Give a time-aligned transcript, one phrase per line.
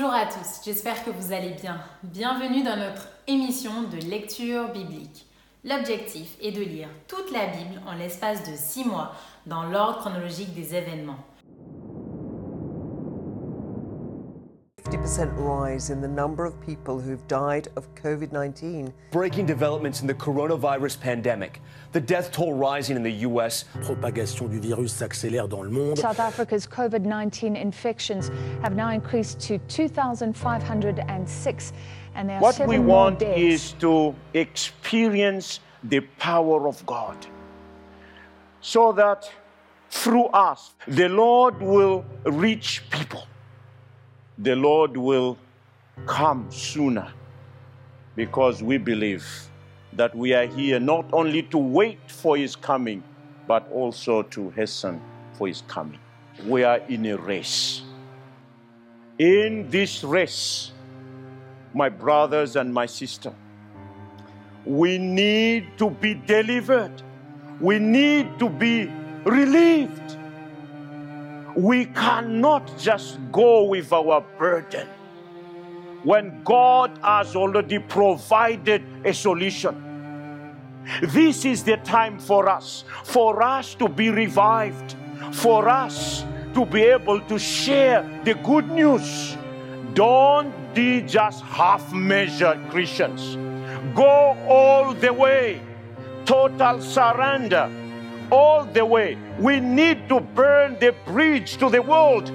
[0.00, 1.80] Bonjour à tous, j'espère que vous allez bien.
[2.04, 5.26] Bienvenue dans notre émission de lecture biblique.
[5.64, 9.12] L'objectif est de lire toute la Bible en l'espace de six mois
[9.46, 11.18] dans l'ordre chronologique des événements.
[14.88, 18.90] 50% rise in the number of people who've died of COVID 19.
[19.10, 21.60] Breaking developments in the coronavirus pandemic.
[21.92, 23.66] The death toll rising in the U.S.
[23.82, 25.98] propagation du virus s'accélère dans le monde.
[25.98, 28.30] South Africa's COVID 19 infections
[28.62, 31.72] have now increased to 2,506,
[32.14, 33.38] and there are What we want deaths.
[33.38, 37.26] is to experience the power of God
[38.62, 39.30] so that
[39.90, 43.27] through us the Lord will reach people.
[44.40, 45.36] The Lord will
[46.06, 47.12] come sooner
[48.14, 49.26] because we believe
[49.94, 53.02] that we are here not only to wait for His coming,
[53.48, 55.00] but also to hasten
[55.32, 55.98] for His coming.
[56.46, 57.82] We are in a race.
[59.18, 60.70] In this race,
[61.74, 63.34] my brothers and my sister,
[64.64, 67.02] we need to be delivered.
[67.60, 68.88] We need to be
[69.24, 70.17] relieved.
[71.58, 74.86] We cannot just go with our burden
[76.04, 80.54] when God has already provided a solution.
[81.02, 84.94] This is the time for us, for us to be revived,
[85.32, 89.36] for us to be able to share the good news.
[89.94, 93.34] Don't be just half measured Christians.
[93.96, 95.60] Go all the way,
[96.24, 97.68] total surrender,
[98.30, 99.16] all the way.
[99.38, 102.30] We need to burn the bridge to the world.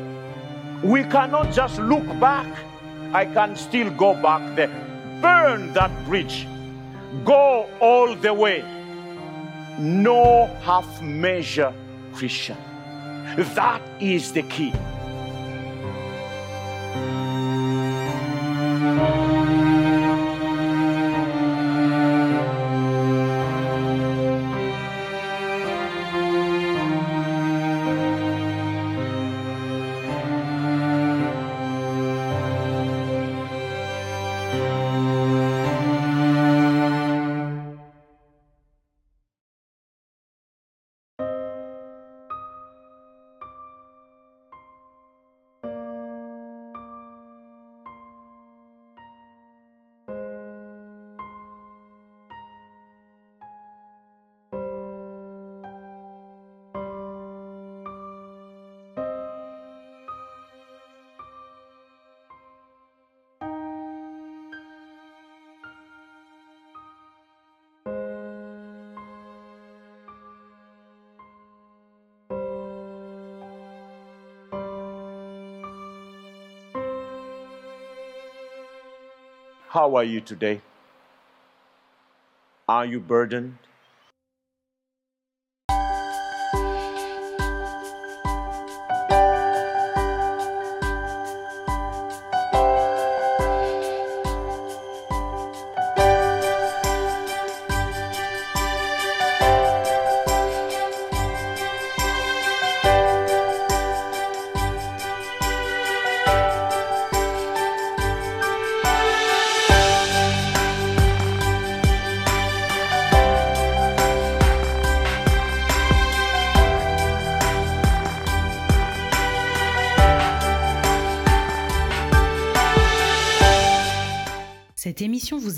[0.83, 2.47] We cannot just look back.
[3.13, 4.71] I can still go back there.
[5.21, 6.47] Burn that bridge.
[7.23, 8.63] Go all the way.
[9.79, 11.73] No half measure
[12.13, 12.57] Christian.
[13.37, 14.73] That is the key.
[79.73, 80.61] How are you today?
[82.67, 83.57] Are you burdened?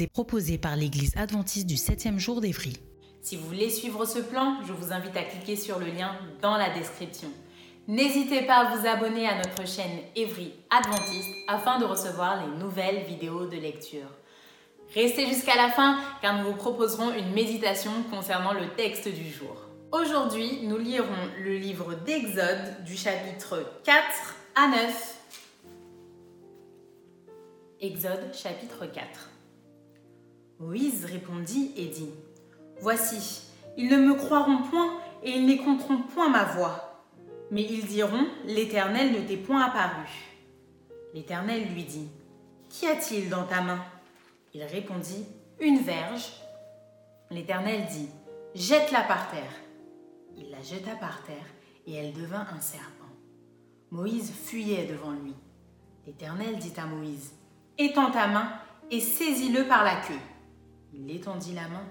[0.06, 2.78] Est proposée par l'Église adventiste du 7e jour d'Évry.
[3.22, 6.12] Si vous voulez suivre ce plan, je vous invite à cliquer sur le lien
[6.44, 7.30] dans la description.
[7.88, 13.04] N'hésitez pas à vous abonner à notre chaîne Evry Adventiste afin de recevoir les nouvelles
[13.06, 14.10] vidéos de lecture.
[14.94, 19.58] Restez jusqu'à la fin car nous vous proposerons une méditation concernant le texte du jour.
[19.92, 21.08] Aujourd'hui, nous lirons
[21.44, 25.18] le livre d'Exode du chapitre 4 à 9.
[27.82, 29.35] Exode chapitre 4
[30.60, 32.10] Moïse répondit et dit
[32.80, 33.48] Voici,
[33.78, 37.04] ils ne me croiront point et ils n'écouteront point ma voix.
[37.52, 40.08] Mais ils diront L'Éternel ne t'est point apparu.
[41.14, 42.08] L'Éternel lui dit
[42.70, 43.84] Qu'y a-t-il dans ta main?
[44.54, 45.26] Il répondit
[45.60, 46.32] Une verge.
[47.32, 48.10] L'Éternel dit
[48.56, 49.52] Jette-la par terre.
[50.38, 51.46] Il la jeta par terre
[51.88, 53.06] et elle devint un serpent.
[53.92, 55.34] Moïse fuyait devant lui.
[56.06, 57.34] L'Éternel dit à Moïse
[57.78, 58.50] Étends ta main
[58.92, 60.20] et saisis-le par la queue.
[60.98, 61.86] Il étendit la main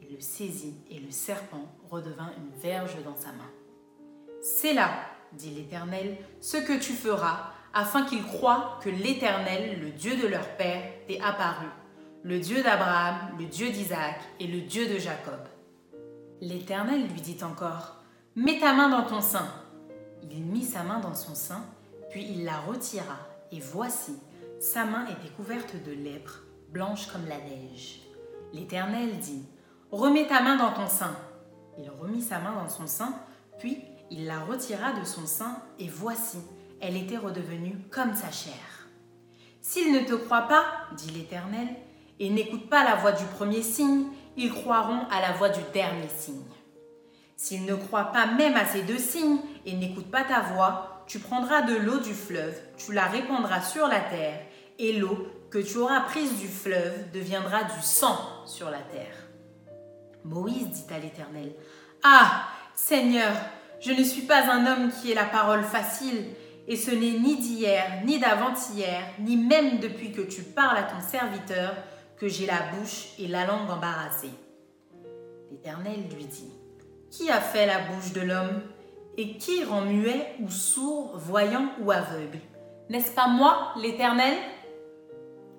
[0.00, 3.50] et le saisit, et le serpent redevint une verge dans sa main.
[4.40, 4.90] C'est là,
[5.32, 10.56] dit l'Éternel, ce que tu feras afin qu'ils croient que l'Éternel, le Dieu de leur
[10.56, 11.66] père, est apparu,
[12.22, 15.40] le Dieu d'Abraham, le Dieu d'Isaac et le Dieu de Jacob.
[16.40, 17.96] L'Éternel lui dit encore,
[18.34, 19.46] Mets ta main dans ton sein.
[20.22, 21.64] Il mit sa main dans son sein,
[22.10, 23.18] puis il la retira,
[23.50, 24.18] et voici,
[24.60, 28.11] sa main était couverte de lèpre, blanche comme la neige.
[28.52, 29.46] L'Éternel dit,
[29.90, 31.16] Remets ta main dans ton sein.
[31.78, 33.14] Il remit sa main dans son sein,
[33.58, 33.78] puis
[34.10, 36.38] il la retira de son sein, et voici,
[36.80, 38.54] elle était redevenue comme sa chair.
[39.60, 40.64] S'ils ne te croient pas,
[40.96, 41.68] dit l'Éternel,
[42.18, 44.06] et n'écoutent pas la voix du premier signe,
[44.36, 46.42] ils croiront à la voix du dernier signe.
[47.36, 51.18] S'ils ne croient pas même à ces deux signes et n'écoutent pas ta voix, tu
[51.18, 54.40] prendras de l'eau du fleuve, tu la répandras sur la terre,
[54.78, 58.16] et l'eau que tu auras prise du fleuve deviendra du sang
[58.46, 59.14] sur la terre.
[60.24, 61.52] Moïse dit à l'Éternel,
[62.02, 62.44] Ah,
[62.74, 63.32] Seigneur,
[63.78, 66.24] je ne suis pas un homme qui ait la parole facile,
[66.66, 71.00] et ce n'est ni d'hier, ni d'avant-hier, ni même depuis que tu parles à ton
[71.06, 71.74] serviteur,
[72.16, 74.32] que j'ai la bouche et la langue embarrassées.
[75.50, 76.52] L'Éternel lui dit,
[77.10, 78.62] Qui a fait la bouche de l'homme
[79.18, 82.38] Et qui rend muet ou sourd, voyant ou aveugle?
[82.88, 84.34] N'est-ce pas moi, l'Éternel?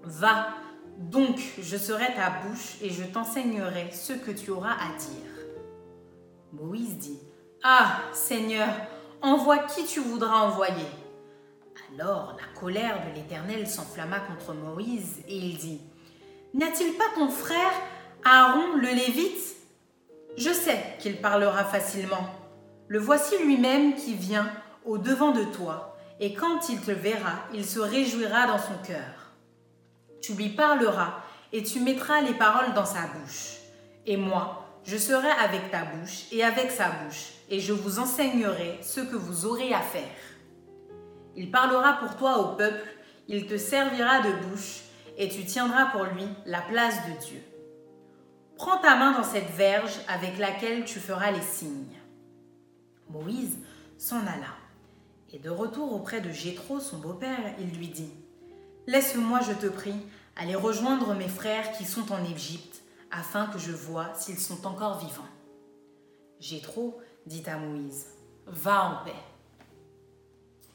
[0.03, 0.49] Va,
[0.97, 5.45] donc je serai ta bouche et je t'enseignerai ce que tu auras à dire.
[6.51, 7.19] Moïse dit,
[7.63, 8.69] Ah, Seigneur,
[9.21, 10.87] envoie qui tu voudras envoyer.
[11.93, 15.81] Alors la colère de l'Éternel s'enflamma contre Moïse et il dit,
[16.53, 17.71] N'y a-t-il pas ton frère
[18.25, 19.55] Aaron le Lévite?
[20.37, 22.27] Je sais qu'il parlera facilement.
[22.87, 24.51] Le voici lui-même qui vient
[24.85, 29.22] au devant de toi, et quand il te verra, il se réjouira dans son cœur.
[30.23, 31.15] Tu lui parleras,
[31.51, 33.57] et tu mettras les paroles dans sa bouche.
[34.05, 38.79] Et moi, je serai avec ta bouche et avec sa bouche, et je vous enseignerai
[38.81, 40.15] ce que vous aurez à faire.
[41.35, 42.87] Il parlera pour toi au peuple,
[43.27, 44.83] il te servira de bouche,
[45.17, 47.43] et tu tiendras pour lui la place de Dieu.
[48.55, 51.99] Prends ta main dans cette verge avec laquelle tu feras les signes.
[53.09, 53.57] Moïse
[53.97, 54.55] s'en alla,
[55.33, 58.22] et de retour auprès de Jéthro, son beau-père, il lui dit
[58.85, 59.95] Laisse-moi, je te prie,
[60.35, 62.81] aller rejoindre mes frères qui sont en Égypte,
[63.11, 65.21] afin que je voie s'ils sont encore vivants.
[66.39, 68.07] Jéthro dit à Moïse
[68.45, 69.15] Va en paix.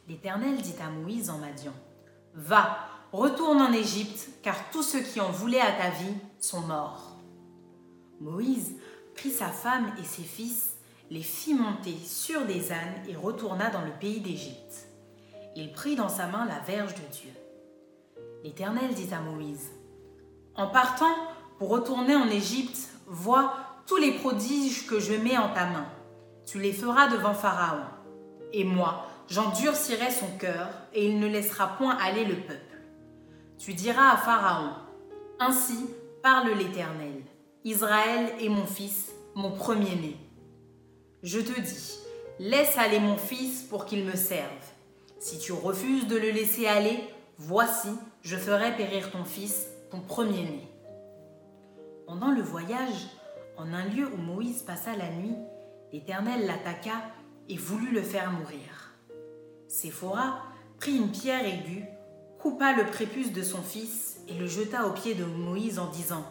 [0.09, 1.75] L'Éternel dit à Moïse en Madian
[2.35, 2.79] Va,
[3.13, 7.19] retourne en Égypte, car tous ceux qui en voulaient à ta vie sont morts.
[8.21, 8.77] Moïse
[9.15, 10.77] prit sa femme et ses fils,
[11.11, 14.89] les fit monter sur des ânes et retourna dans le pays d'Égypte.
[15.57, 17.33] Il prit dans sa main la verge de Dieu.
[18.45, 19.71] L'Éternel dit à Moïse,
[20.55, 21.15] En partant
[21.59, 23.55] pour retourner en Égypte, vois
[23.87, 25.87] tous les prodiges que je mets en ta main.
[26.47, 27.85] Tu les feras devant Pharaon.
[28.53, 32.79] Et moi, j'endurcirai son cœur, et il ne laissera point aller le peuple.
[33.59, 34.71] Tu diras à Pharaon,
[35.41, 35.91] Ainsi
[36.23, 37.23] parle l'Éternel,
[37.65, 40.17] Israël est mon fils, mon premier-né.
[41.23, 41.99] Je te dis,
[42.39, 44.49] laisse aller mon fils pour qu'il me serve.
[45.19, 46.99] Si tu refuses de le laisser aller,
[47.39, 47.91] voici,
[48.23, 50.69] je ferai périr ton fils, ton premier-né.
[52.07, 53.09] Pendant le voyage,
[53.57, 55.37] en un lieu où Moïse passa la nuit,
[55.93, 57.01] l'Éternel l'attaqua
[57.49, 58.95] et voulut le faire mourir.
[59.69, 60.43] Séphora
[60.79, 61.85] prit une pierre aiguë,
[62.41, 66.25] coupa le prépuce de son fils et le jeta aux pieds de Moïse en disant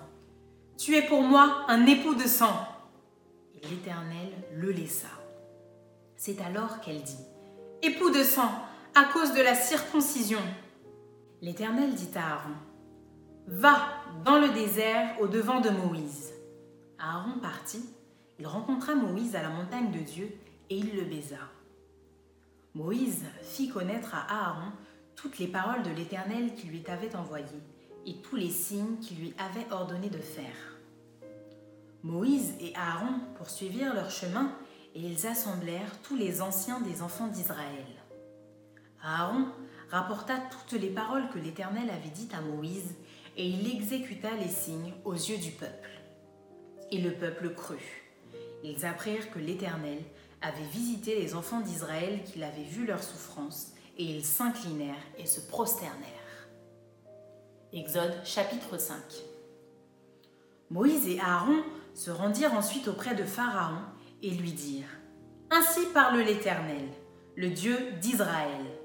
[0.77, 2.53] Tu es pour moi un époux de sang.
[3.55, 5.07] Et l'Éternel le laissa.
[6.15, 7.17] C'est alors qu'elle dit
[7.81, 8.51] Époux de sang,
[8.95, 10.41] à cause de la circoncision.
[11.41, 12.55] L'Éternel dit à Aaron
[13.45, 13.77] Va
[14.25, 16.33] dans le désert au devant de Moïse.
[16.97, 17.85] Aaron partit,
[18.39, 20.31] il rencontra Moïse à la montagne de Dieu
[20.69, 21.37] et il le baisa.
[22.73, 24.71] Moïse fit connaître à Aaron
[25.15, 27.45] toutes les paroles de l'Éternel qui lui avait envoyées
[28.07, 30.77] et tous les signes qu'il lui avait ordonné de faire.
[32.03, 34.51] Moïse et Aaron poursuivirent leur chemin
[34.95, 37.85] et ils assemblèrent tous les anciens des enfants d'Israël.
[39.03, 39.45] Aaron
[39.89, 42.95] rapporta toutes les paroles que l'Éternel avait dites à Moïse
[43.37, 45.89] et il exécuta les signes aux yeux du peuple.
[46.91, 47.79] Et le peuple crut.
[48.63, 49.99] Ils apprirent que l'Éternel
[50.41, 55.41] avait visité les enfants d'Israël qu'il avait vu leur souffrance, et ils s'inclinèrent et se
[55.41, 56.17] prosternèrent.
[57.73, 58.95] Exode chapitre 5
[60.69, 61.63] Moïse et Aaron
[61.93, 63.81] se rendirent ensuite auprès de Pharaon
[64.21, 64.99] et lui dirent
[65.49, 66.87] Ainsi parle l'Éternel,
[67.35, 68.76] le Dieu d'Israël.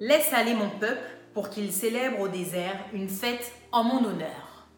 [0.00, 4.68] Laisse aller mon peuple pour qu'il célèbre au désert une fête en mon honneur.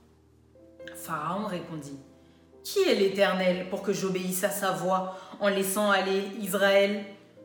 [0.95, 1.99] Pharaon répondit
[2.63, 7.05] Qui est l'Éternel pour que j'obéisse à sa voix en laissant aller Israël?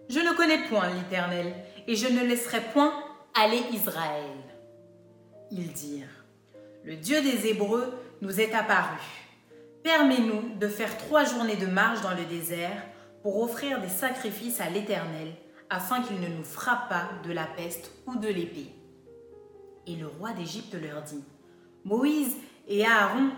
[0.10, 1.54] Je ne connais point l'Éternel,
[1.88, 2.94] et je ne laisserai point
[3.34, 4.38] Allez Israël.
[5.50, 6.26] Ils dirent,
[6.84, 9.00] Le Dieu des Hébreux nous est apparu.
[9.84, 12.84] Permets-nous de faire trois journées de marche dans le désert
[13.24, 15.34] pour offrir des sacrifices à l'Éternel,
[15.74, 18.72] afin qu'il ne nous frappe pas de la peste ou de l'épée.
[19.88, 21.24] Et le roi d'Égypte leur dit,
[21.84, 22.36] Moïse
[22.68, 23.32] et Aaron,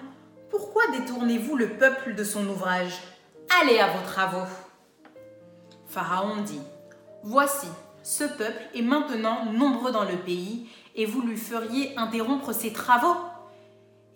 [0.49, 3.01] pourquoi détournez-vous le peuple de son ouvrage?
[3.61, 4.51] Allez à vos travaux.
[5.87, 6.59] Pharaon dit,
[7.23, 7.67] Voici,
[8.03, 13.15] ce peuple est maintenant nombreux dans le pays, et vous lui feriez interrompre ses travaux.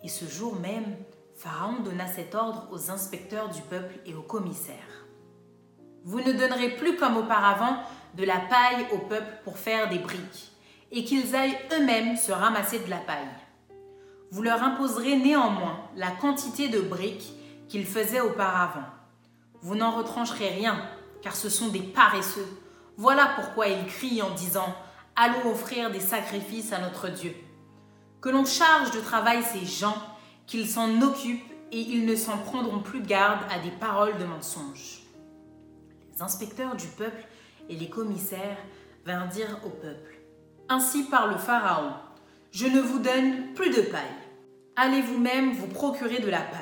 [0.04, 0.94] Et ce jour même,
[1.36, 5.06] Pharaon donna cet ordre aux inspecteurs du peuple et aux commissaires.
[6.04, 7.78] Vous ne donnerez plus comme auparavant
[8.14, 10.52] de la paille au peuple pour faire des briques,
[10.92, 13.28] et qu'ils aillent eux-mêmes se ramasser de la paille.
[14.32, 17.32] Vous leur imposerez néanmoins la quantité de briques
[17.68, 18.86] qu'ils faisaient auparavant.
[19.62, 20.80] Vous n'en retrancherez rien,
[21.22, 22.48] car ce sont des paresseux.
[22.96, 24.74] Voilà pourquoi ils crient en disant
[25.16, 27.34] Allons offrir des sacrifices à notre Dieu.
[28.20, 29.96] Que l'on charge de travail ces gens,
[30.46, 35.02] qu'ils s'en occupent et ils ne s'en prendront plus garde à des paroles de mensonges.
[36.12, 37.26] Les inspecteurs du peuple
[37.70, 38.58] et les commissaires
[39.06, 40.18] vinrent dire au peuple
[40.68, 41.92] Ainsi parle le Pharaon
[42.50, 44.02] Je ne vous donne plus de paille.
[44.76, 46.58] Allez vous-même vous procurer de la paille,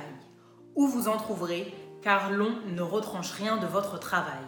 [0.76, 4.44] où vous en trouverez, car l'on ne retranche rien de votre travail.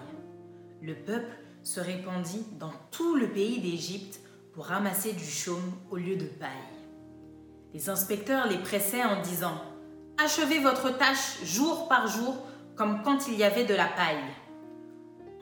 [0.82, 4.20] Le peuple se répandit dans tout le pays d'Égypte
[4.54, 6.48] pour ramasser du chaume au lieu de paille.
[7.72, 9.60] Les inspecteurs les pressaient en disant
[10.22, 12.36] Achevez votre tâche jour par jour
[12.76, 14.16] comme quand il y avait de la paille.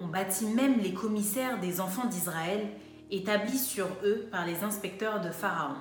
[0.01, 2.69] On bâtit même les commissaires des enfants d'Israël,
[3.11, 5.77] établis sur eux par les inspecteurs de Pharaon.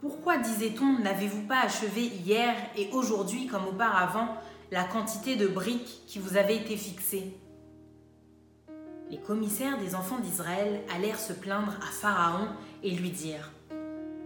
[0.00, 4.28] Pourquoi, disait-on, n'avez-vous pas achevé hier et aujourd'hui comme auparavant
[4.70, 7.36] la quantité de briques qui vous avait été fixée
[9.10, 12.48] Les commissaires des enfants d'Israël allèrent se plaindre à Pharaon
[12.82, 13.50] et lui dirent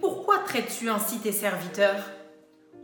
[0.00, 2.04] Pourquoi traites-tu ainsi tes serviteurs?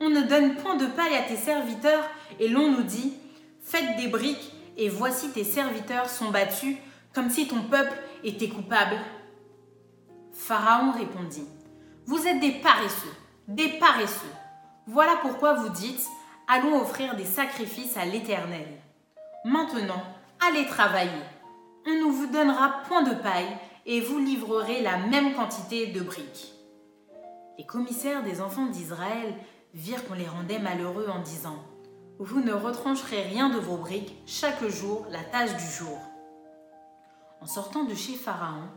[0.01, 2.05] On ne donne point de paille à tes serviteurs
[2.41, 3.15] et l'on nous dit
[3.63, 6.77] Faites des briques et voici tes serviteurs sont battus
[7.15, 8.97] comme si ton peuple était coupable.
[10.33, 11.47] Pharaon répondit,
[12.07, 13.15] Vous êtes des paresseux,
[13.49, 14.33] des paresseux.
[14.87, 16.07] Voilà pourquoi vous dites,
[16.49, 18.67] Allons offrir des sacrifices à l'Éternel.
[19.45, 20.03] Maintenant,
[20.47, 21.11] allez travailler.
[21.87, 26.53] On ne vous donnera point de paille et vous livrerez la même quantité de briques.
[27.59, 29.35] Les commissaires des enfants d'Israël
[29.75, 31.57] virent qu'on les rendait malheureux en disant
[32.19, 35.99] vous ne retrancherez rien de vos briques, chaque jour la tâche du jour.
[37.41, 38.69] En sortant de chez Pharaon,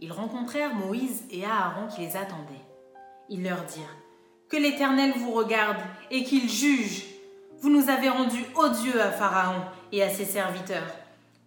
[0.00, 2.64] ils rencontrèrent Moïse et Aaron qui les attendaient.
[3.28, 3.96] Ils leur dirent
[4.48, 5.78] Que l'Éternel vous regarde
[6.10, 7.04] et qu'il juge.
[7.60, 10.94] Vous nous avez rendus odieux à Pharaon et à ses serviteurs.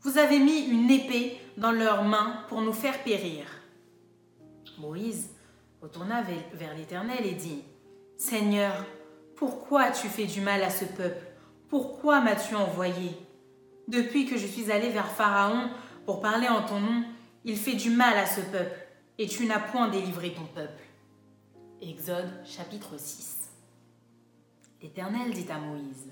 [0.02, 3.46] Vous avez mis une épée dans leurs mains pour nous faire périr.
[4.80, 5.30] Moïse
[5.82, 6.24] retourna
[6.54, 7.64] vers l'Éternel et dit
[8.18, 8.74] Seigneur,
[9.36, 11.26] pourquoi as-tu fait du mal à ce peuple?
[11.70, 13.12] Pourquoi m'as-tu envoyé?
[13.88, 15.70] Depuis que je suis allé vers Pharaon
[16.06, 17.04] pour parler en ton nom,
[17.46, 18.78] il fait du mal à ce peuple,
[19.18, 20.84] et tu n'as point délivré ton peuple.
[21.82, 23.50] Exode chapitre 6
[24.82, 26.12] L'Éternel dit à Moïse,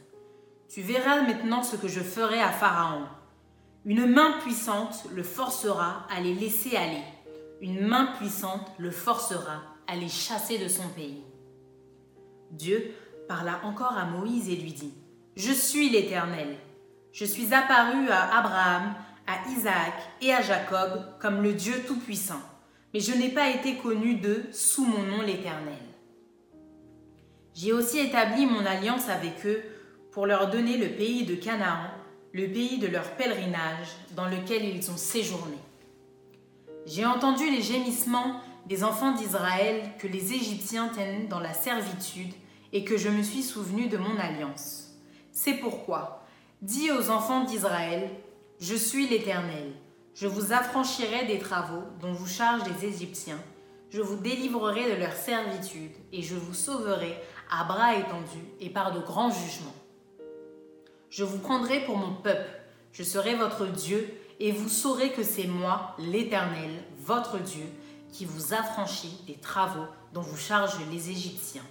[0.69, 3.05] Tu verras maintenant ce que je ferai à Pharaon.
[3.85, 7.03] Une main puissante le forcera à les laisser aller.
[7.61, 11.23] Une main puissante le forcera à les chasser de son pays.
[12.51, 12.91] Dieu
[13.27, 14.93] parla encore à Moïse et lui dit,
[15.35, 16.55] je suis l'Éternel.
[17.11, 18.95] Je suis apparu à Abraham,
[19.27, 22.41] à Isaac et à Jacob comme le Dieu Tout-Puissant,
[22.93, 25.73] mais je n'ai pas été connu d'eux sous mon nom l'Éternel.
[27.53, 29.61] J'ai aussi établi mon alliance avec eux
[30.11, 31.89] pour leur donner le pays de Canaan,
[32.33, 35.57] le pays de leur pèlerinage dans lequel ils ont séjourné.
[36.85, 42.33] J'ai entendu les gémissements des enfants d'Israël que les Égyptiens tiennent dans la servitude
[42.73, 44.84] et que je me suis souvenu de mon alliance.
[45.37, 46.23] C'est pourquoi,
[46.61, 48.09] dis aux enfants d'Israël,
[48.61, 49.73] Je suis l'Éternel,
[50.13, 53.41] je vous affranchirai des travaux dont vous chargent les Égyptiens,
[53.89, 58.93] je vous délivrerai de leur servitude, et je vous sauverai à bras étendus et par
[58.93, 59.75] de grands jugements.
[61.09, 62.49] Je vous prendrai pour mon peuple,
[62.93, 67.65] je serai votre Dieu, et vous saurez que c'est moi, l'Éternel, votre Dieu,
[68.09, 71.65] qui vous affranchit des travaux dont vous chargent les Égyptiens.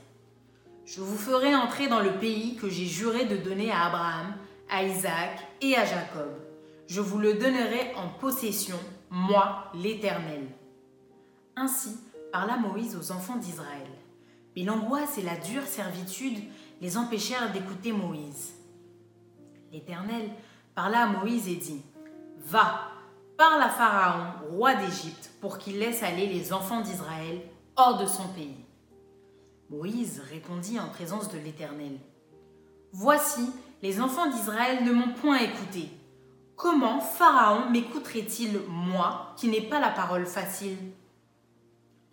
[0.87, 4.35] Je vous ferai entrer dans le pays que j'ai juré de donner à Abraham,
[4.71, 6.31] à Isaac et à Jacob.
[6.87, 8.79] Je vous le donnerai en possession,
[9.11, 10.47] moi l'Éternel.
[11.57, 11.97] Ainsi
[12.33, 13.89] parla Moïse aux enfants d'Israël.
[14.57, 16.39] Mais l'angoisse et la dure servitude
[16.81, 18.55] les empêchèrent d'écouter Moïse.
[19.73, 20.29] L'Éternel
[20.75, 21.83] parla à Moïse et dit,
[22.47, 22.95] Va,
[23.37, 27.41] Parle à Pharaon, roi d'Égypte, pour qu'il laisse aller les enfants d'Israël
[27.77, 28.64] hors de son pays.
[29.75, 31.99] Moïse répondit en présence de l'Éternel.
[32.93, 33.51] Voici,
[33.83, 35.89] les enfants d'Israël ne m'ont point écouté.
[36.55, 40.79] Comment Pharaon m'écouterait-il, moi, qui n'ai pas la parole facile?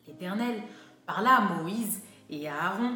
[0.07, 0.63] L'Éternel
[1.05, 2.01] parla à Moïse
[2.31, 2.93] et à Aaron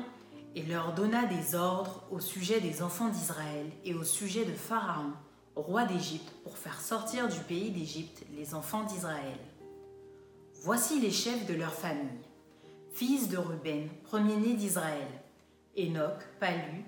[0.56, 5.12] et leur donna des ordres au sujet des enfants d'Israël et au sujet de Pharaon,
[5.56, 9.38] roi d'Égypte, pour faire sortir du pays d'Égypte les enfants d'Israël.
[10.64, 12.10] Voici les chefs de leur famille.
[12.96, 15.10] Fils de Ruben, premier-né d'Israël,
[15.78, 16.86] Enoch, Palu,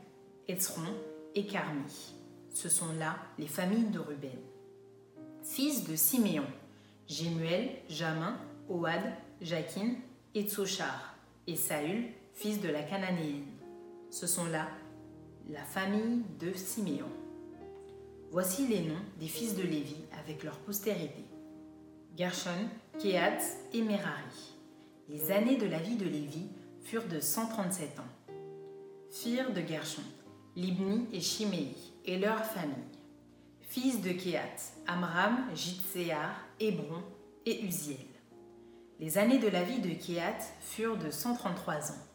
[0.47, 0.93] Etzron
[1.35, 2.13] et Carmi.
[2.53, 4.39] Ce sont là les familles de Ruben.
[5.43, 6.45] Fils de Siméon,
[7.09, 9.01] Jémuel, Jamin, Oad,
[9.41, 9.95] Jakin
[10.33, 13.43] et Tsochar, et Saül, fils de la Cananéenne.
[14.09, 14.69] Ce sont là
[15.49, 17.11] la famille de Siméon.
[18.31, 21.25] Voici les noms des fils de Lévi avec leur postérité.
[22.17, 23.39] Gershon, Kehat
[23.73, 24.56] et Merari.
[25.09, 26.49] Les années de la vie de Lévi
[26.83, 28.33] furent de 137 ans.
[29.09, 30.03] Firent de Gershon,
[30.57, 31.73] Libni et Shimei
[32.03, 32.75] et leurs familles.
[33.61, 37.03] Fils de Kehat, Amram, Jitséar, Hébron
[37.45, 37.97] et Uziel.
[38.99, 42.05] Les années de la vie de Kehat furent de 133 ans.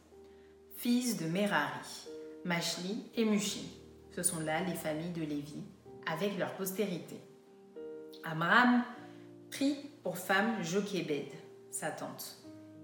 [0.76, 2.08] Fils de Merari,
[2.44, 3.70] Machli et Mushi.
[4.14, 5.62] Ce sont là les familles de Lévi
[6.06, 7.16] avec leur postérité.
[8.22, 8.84] Amram
[9.50, 11.28] prit pour femme Jochébed,
[11.70, 12.41] sa tante,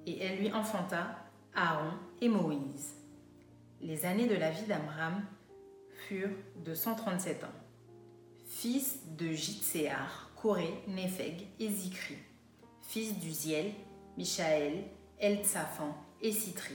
[0.09, 1.17] et elle lui enfanta
[1.55, 2.95] Aaron et Moïse.
[3.81, 5.23] Les années de la vie d'Amram
[5.93, 7.49] furent de 137 ans.
[8.47, 12.17] Fils de Jitséar, Coré, Népheg et Zikri.
[12.83, 13.73] Fils d'Uziel,
[14.17, 14.85] Michaël,
[15.21, 16.75] Eltsaphan et Citri.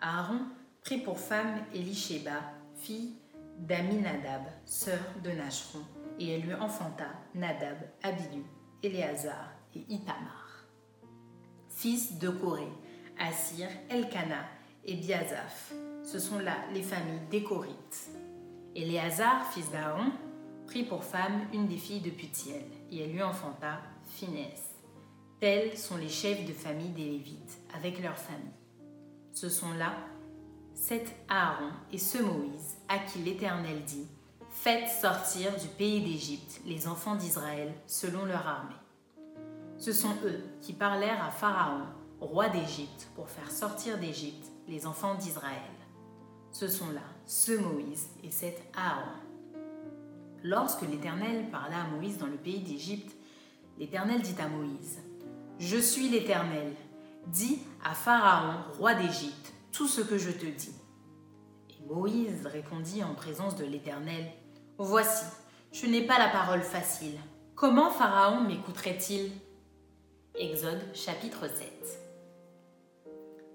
[0.00, 0.40] Aaron
[0.82, 2.40] prit pour femme Elisheba,
[2.74, 3.14] fille
[3.58, 5.80] d'Aminadab, sœur de Nachron,
[6.18, 8.42] et elle lui enfanta Nadab, Abihu,
[8.82, 10.45] Éléazar et Itamar.
[11.76, 12.72] Fils de Corée,
[13.18, 14.46] Assir, Elkana
[14.86, 15.74] et Biazaph.
[16.02, 18.08] Ce sont là les familles des Corites.
[18.74, 20.10] Éléazar, fils d'Aaron,
[20.66, 24.58] prit pour femme une des filles de Putiel, et elle lui enfanta Phinès.
[25.38, 28.48] Tels sont les chefs de famille des Lévites, avec leurs familles.
[29.34, 29.96] Ce sont là
[30.74, 34.06] cet Aaron et ce Moïse à qui l'Éternel dit
[34.48, 38.85] Faites sortir du pays d'Égypte les enfants d'Israël selon leur armée.
[39.78, 41.82] Ce sont eux qui parlèrent à Pharaon,
[42.20, 45.60] roi d'Égypte, pour faire sortir d'Égypte les enfants d'Israël.
[46.50, 49.10] Ce sont là ce Moïse et cet Aaron.
[50.42, 53.14] Lorsque l'Éternel parla à Moïse dans le pays d'Égypte,
[53.78, 55.02] l'Éternel dit à Moïse
[55.58, 56.72] Je suis l'Éternel.
[57.26, 60.74] Dis à Pharaon, roi d'Égypte, tout ce que je te dis.
[61.70, 64.24] Et Moïse répondit en présence de l'Éternel,
[64.78, 65.24] Voici,
[65.72, 67.18] je n'ai pas la parole facile.
[67.56, 69.32] Comment Pharaon m'écouterait-il?
[70.38, 71.66] Exode chapitre 7.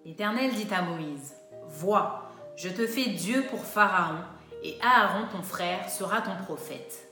[0.04, 1.36] L'Éternel dit à Moïse,
[1.68, 4.18] Vois, je te fais Dieu pour Pharaon,
[4.64, 7.08] et Aaron ton frère sera ton prophète.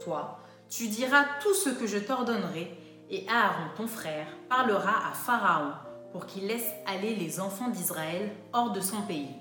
[0.00, 2.76] Toi, tu diras tout ce que je t'ordonnerai,
[3.08, 5.74] et Aaron ton frère parlera à Pharaon
[6.10, 9.36] pour qu'il laisse aller les enfants d'Israël hors de son pays.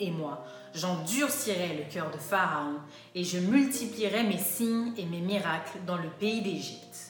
[0.00, 2.80] Et moi, j'endurcirai le cœur de Pharaon,
[3.14, 7.09] et je multiplierai mes signes et mes miracles dans le pays d'Égypte.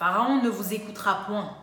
[0.00, 1.54] Pharaon ne vous écoutera point.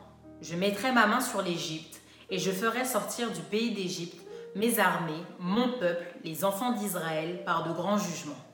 [0.41, 4.21] Je mettrai ma main sur l'Égypte, et je ferai sortir du pays d'Égypte
[4.54, 8.45] mes armées, mon peuple, les enfants d'Israël, par de grands jugements.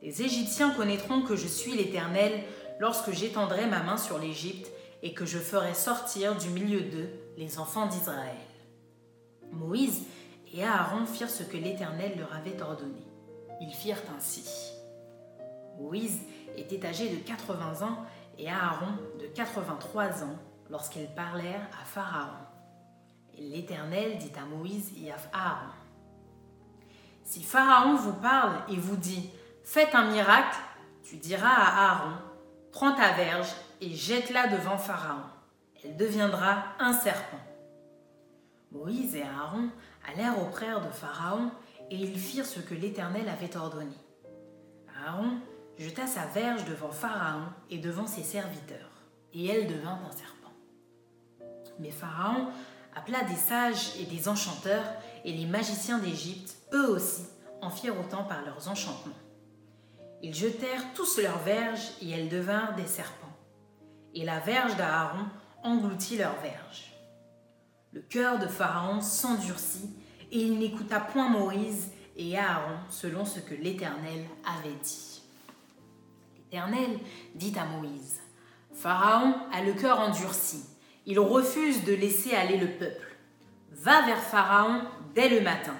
[0.00, 2.44] Les Égyptiens connaîtront que je suis l'Éternel
[2.78, 4.70] lorsque j'étendrai ma main sur l'Égypte
[5.02, 8.36] et que je ferai sortir du milieu d'eux les enfants d'Israël.
[9.50, 10.02] Moïse
[10.52, 13.02] et Aaron firent ce que l'Éternel leur avait ordonné.
[13.60, 14.44] Ils firent ainsi.
[15.80, 16.20] Moïse
[16.56, 17.98] était âgé de 80 ans
[18.38, 20.36] et Aaron de 83 ans
[20.70, 22.36] lorsqu'ils parlèrent à Pharaon.
[23.36, 25.72] Et l'Éternel dit à Moïse et à Aaron,
[27.24, 29.30] Si Pharaon vous parle et vous dit,
[29.64, 30.56] Faites un miracle,
[31.02, 32.16] tu diras à Aaron,
[32.72, 35.22] Prends ta verge et jette-la devant Pharaon.
[35.82, 37.40] Elle deviendra un serpent.
[38.72, 39.68] Moïse et Aaron
[40.10, 41.50] allèrent auprès de Pharaon
[41.90, 43.96] et ils firent ce que l'Éternel avait ordonné.
[45.06, 45.38] Aaron
[45.78, 48.90] jeta sa verge devant Pharaon et devant ses serviteurs,
[49.32, 50.52] et elle devint un serpent.
[51.78, 52.48] Mais Pharaon
[52.94, 54.86] appela des sages et des enchanteurs,
[55.24, 57.24] et les magiciens d'Égypte, eux aussi,
[57.60, 59.14] en firent autant par leurs enchantements.
[60.22, 63.36] Ils jetèrent tous leurs verges, et elles devinrent des serpents.
[64.14, 65.26] Et la verge d'Aaron
[65.62, 66.92] engloutit leur verge.
[67.92, 69.90] Le cœur de Pharaon s'endurcit,
[70.30, 75.13] et il n'écouta point Moïse et Aaron selon ce que l'Éternel avait dit.
[76.54, 77.00] L'Éternel
[77.34, 78.20] dit à Moïse,
[78.72, 80.62] Pharaon a le cœur endurci,
[81.04, 83.16] il refuse de laisser aller le peuple.
[83.72, 84.82] Va vers Pharaon
[85.16, 85.74] dès le matin.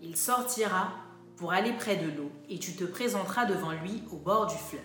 [0.00, 0.94] Il sortira
[1.36, 4.80] pour aller près de l'eau et tu te présenteras devant lui au bord du fleuve.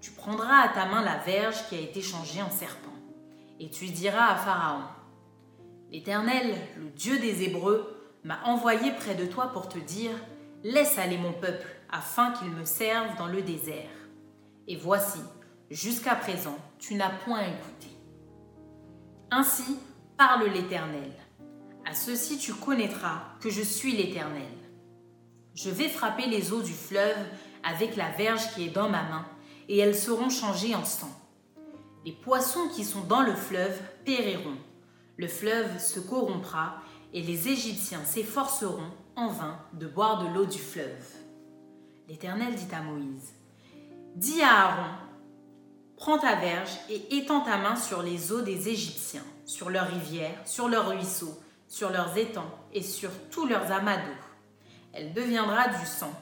[0.00, 2.94] Tu prendras à ta main la verge qui a été changée en serpent
[3.58, 4.84] et tu diras à Pharaon,
[5.90, 10.12] L'Éternel, le Dieu des Hébreux, m'a envoyé près de toi pour te dire,
[10.62, 13.97] Laisse aller mon peuple, afin qu'il me serve dans le désert.
[14.70, 15.20] Et voici,
[15.70, 17.88] jusqu'à présent, tu n'as point écouté.
[19.30, 19.78] Ainsi
[20.18, 21.10] parle l'Éternel.
[21.86, 24.42] À ceci tu connaîtras que je suis l'Éternel.
[25.54, 27.16] Je vais frapper les eaux du fleuve
[27.64, 29.26] avec la verge qui est dans ma main,
[29.70, 31.10] et elles seront changées en sang.
[32.04, 34.58] Les poissons qui sont dans le fleuve périront.
[35.16, 36.82] Le fleuve se corrompra,
[37.14, 41.06] et les Égyptiens s'efforceront en vain de boire de l'eau du fleuve.
[42.06, 43.32] L'Éternel dit à Moïse,
[44.18, 44.90] Dis à Aaron,
[45.96, 50.40] prends ta verge et étends ta main sur les eaux des Égyptiens, sur leurs rivières,
[50.44, 54.18] sur leurs ruisseaux, sur leurs étangs et sur tous leurs amas d'eau.
[54.92, 56.12] Elle deviendra du sang,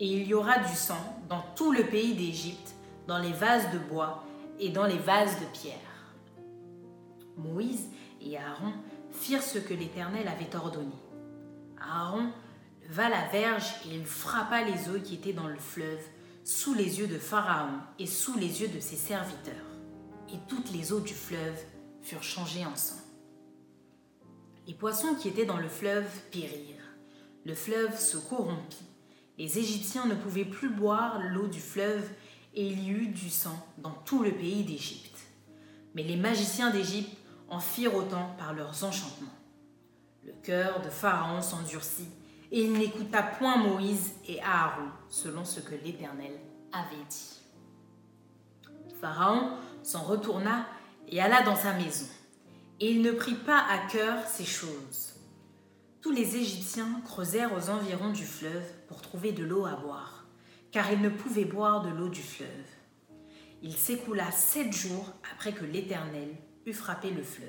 [0.00, 2.74] et il y aura du sang dans tout le pays d'Égypte,
[3.06, 4.24] dans les vases de bois
[4.58, 5.76] et dans les vases de pierre.
[7.36, 7.90] Moïse
[8.22, 8.72] et Aaron
[9.12, 10.98] firent ce que l'Éternel avait ordonné.
[11.80, 12.32] Aaron
[12.88, 16.02] leva la verge et il frappa les eaux qui étaient dans le fleuve
[16.44, 19.54] sous les yeux de Pharaon et sous les yeux de ses serviteurs.
[20.28, 21.58] Et toutes les eaux du fleuve
[22.02, 23.00] furent changées en sang.
[24.66, 26.74] Les poissons qui étaient dans le fleuve périrent.
[27.46, 28.84] Le fleuve se corrompit.
[29.38, 32.08] Les Égyptiens ne pouvaient plus boire l'eau du fleuve
[32.54, 35.18] et il y eut du sang dans tout le pays d'Égypte.
[35.94, 37.16] Mais les magiciens d'Égypte
[37.48, 39.28] en firent autant par leurs enchantements.
[40.24, 42.08] Le cœur de Pharaon s'endurcit
[42.54, 46.38] et il n'écouta point Moïse et Aaron, selon ce que l'Éternel
[46.72, 47.40] avait dit.
[49.00, 50.64] Pharaon s'en retourna
[51.08, 52.06] et alla dans sa maison,
[52.78, 55.14] et il ne prit pas à cœur ces choses.
[56.00, 60.24] Tous les Égyptiens creusèrent aux environs du fleuve pour trouver de l'eau à boire,
[60.70, 62.48] car ils ne pouvaient boire de l'eau du fleuve.
[63.62, 66.28] Il s'écoula sept jours après que l'Éternel
[66.66, 67.48] eut frappé le fleuve.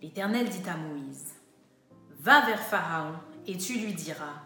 [0.00, 1.34] L'Éternel dit à Moïse,
[2.20, 3.14] Va vers Pharaon
[3.46, 4.42] et tu lui diras,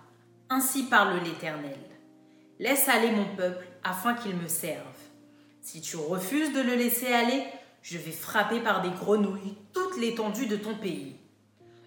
[0.51, 1.79] Ainsi parle l'Éternel,
[2.59, 4.85] laisse aller mon peuple afin qu'il me serve.
[5.61, 7.45] Si tu refuses de le laisser aller,
[7.83, 11.17] je vais frapper par des grenouilles toute l'étendue de ton pays.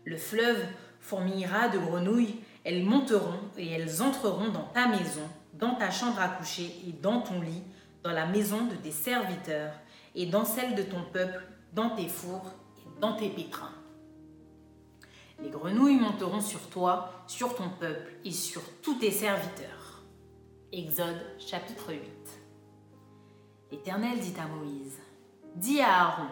[0.05, 0.63] Le fleuve
[0.99, 6.27] fourmillera de grenouilles, elles monteront et elles entreront dans ta maison, dans ta chambre à
[6.29, 7.63] coucher et dans ton lit,
[8.03, 9.73] dans la maison de tes serviteurs
[10.15, 13.73] et dans celle de ton peuple, dans tes fours et dans tes pétrins.
[15.41, 20.01] Les grenouilles monteront sur toi, sur ton peuple et sur tous tes serviteurs.
[20.71, 22.01] Exode chapitre 8.
[23.71, 24.97] L'Éternel dit à Moïse,
[25.55, 26.29] Dis à Aaron,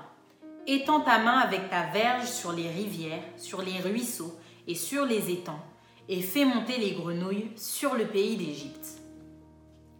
[0.65, 4.33] étends ta main avec ta verge sur les rivières, sur les ruisseaux
[4.67, 5.63] et sur les étangs,
[6.09, 9.01] et fais monter les grenouilles sur le pays d'Égypte.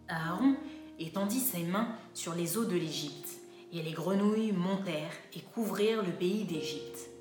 [0.08, 0.56] Aaron
[0.98, 3.38] étendit ses mains sur les eaux de l'Égypte,
[3.72, 7.15] et les grenouilles montèrent et couvrirent le pays d'Égypte.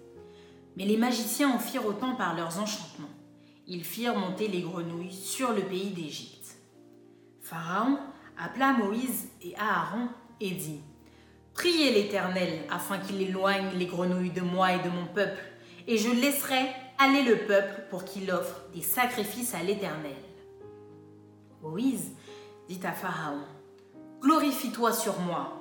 [0.77, 3.09] Mais les magiciens en firent autant par leurs enchantements.
[3.67, 6.57] Ils firent monter les grenouilles sur le pays d'Égypte.
[7.41, 7.97] Pharaon
[8.38, 10.09] appela Moïse et Aaron
[10.39, 10.81] et dit
[11.53, 15.41] Priez l'Éternel afin qu'il éloigne les grenouilles de moi et de mon peuple,
[15.88, 20.15] et je laisserai aller le peuple pour qu'il offre des sacrifices à l'Éternel.
[21.61, 22.11] Moïse
[22.67, 23.41] dit à Pharaon
[24.21, 25.55] Glorifie-toi sur moi.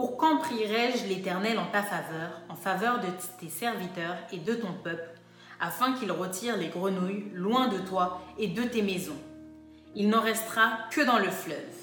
[0.00, 3.08] Pour quand prierai-je l'Éternel en ta faveur, en faveur de
[3.38, 5.20] tes serviteurs et de ton peuple,
[5.60, 9.18] afin qu'il retire les grenouilles loin de toi et de tes maisons
[9.94, 11.76] Il n'en restera que dans le fleuve.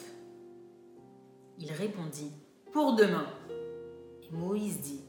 [1.60, 2.32] Il répondit
[2.74, 3.28] Pour demain.
[4.24, 5.04] Et Moïse dit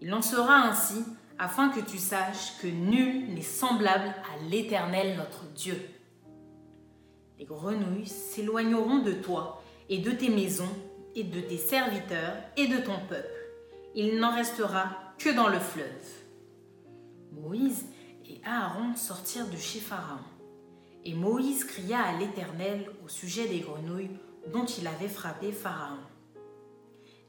[0.00, 1.04] Il en sera ainsi,
[1.40, 5.90] afin que tu saches que nul n'est semblable à l'Éternel notre Dieu.
[7.36, 10.70] Les grenouilles s'éloigneront de toi et de tes maisons
[11.24, 13.28] de tes serviteurs et de ton peuple.
[13.94, 15.86] Il n'en restera que dans le fleuve.
[17.32, 17.86] Moïse
[18.28, 20.20] et Aaron sortirent de chez Pharaon.
[21.04, 24.10] Et Moïse cria à l'Éternel au sujet des grenouilles
[24.52, 25.98] dont il avait frappé Pharaon.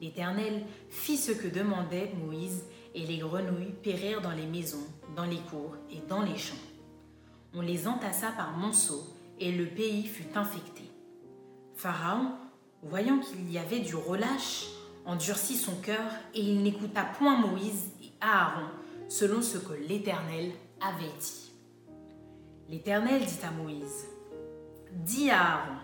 [0.01, 2.63] L'Éternel fit ce que demandait Moïse,
[2.95, 6.55] et les grenouilles périrent dans les maisons, dans les cours et dans les champs.
[7.53, 9.03] On les entassa par monceaux,
[9.39, 10.83] et le pays fut infecté.
[11.75, 12.31] Pharaon,
[12.83, 14.67] voyant qu'il y avait du relâche,
[15.05, 18.67] endurcit son cœur, et il n'écouta point Moïse et Aaron,
[19.07, 21.51] selon ce que l'Éternel avait dit.
[22.69, 24.07] L'Éternel dit à Moïse,
[24.91, 25.75] Dis à Aaron,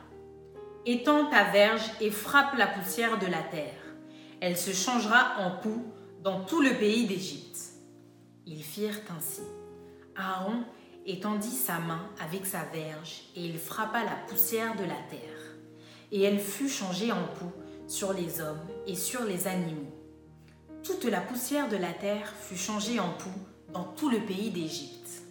[0.86, 3.82] Étends ta verge et frappe la poussière de la terre.
[4.40, 5.84] Elle se changera en poux
[6.24, 7.58] dans tout le pays d'Égypte.
[8.46, 9.42] Ils firent ainsi.
[10.16, 10.64] Aaron
[11.08, 15.35] étendit sa main avec sa verge et il frappa la poussière de la terre.
[16.12, 17.52] Et elle fut changée en poux
[17.88, 19.92] sur les hommes et sur les animaux.
[20.84, 23.30] Toute la poussière de la terre fut changée en poux
[23.74, 25.24] dans tout le pays d'Égypte.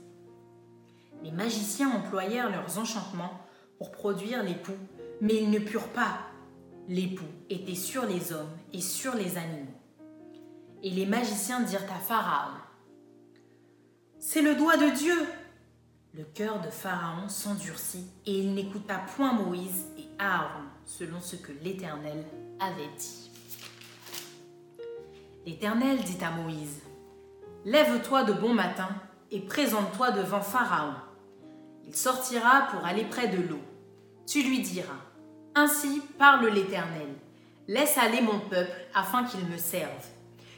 [1.23, 3.41] Les magiciens employèrent leurs enchantements
[3.79, 4.77] pour produire les poux,
[5.21, 6.19] mais ils ne purent pas.
[6.89, 9.81] Les poux étaient sur les hommes et sur les animaux.
[10.83, 12.59] Et les magiciens dirent à Pharaon,
[14.19, 15.17] C'est le doigt de Dieu.
[16.13, 19.87] Le cœur de Pharaon s'endurcit et il n'écouta point Moïse
[20.19, 22.25] Aaron, selon ce que l'Éternel
[22.61, 23.31] avait dit.
[25.47, 26.83] L'Éternel dit à Moïse,
[27.65, 28.89] Lève-toi de bon matin
[29.31, 30.95] et présente-toi devant Pharaon.
[31.87, 33.61] Il sortira pour aller près de l'eau.
[34.27, 35.01] Tu lui diras,
[35.55, 37.09] Ainsi parle l'Éternel,
[37.69, 39.91] laisse aller mon peuple afin qu'il me serve.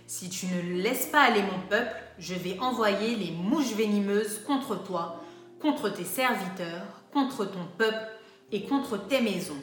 [0.06, 4.82] Si tu ne laisses pas aller mon peuple, je vais envoyer les mouches venimeuses contre
[4.82, 5.22] toi,
[5.60, 8.06] contre tes serviteurs, contre ton peuple
[8.52, 9.62] et contre tes maisons.